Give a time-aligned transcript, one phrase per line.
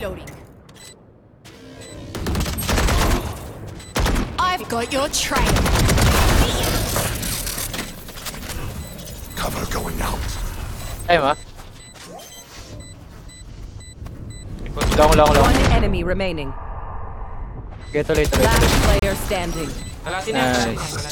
[0.00, 0.30] Loading.
[4.38, 5.44] I've got your trail.
[9.36, 10.18] Cover going out.
[11.06, 11.34] Hey, ma.
[14.96, 15.42] Long, long, long.
[15.42, 16.54] One enemy remaining.
[17.92, 19.70] Get เกตตัวเลยตัวเลยตัวเลย Last player standing.
[20.06, 21.10] Nice.